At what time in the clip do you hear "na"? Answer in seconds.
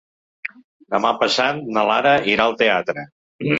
1.77-1.85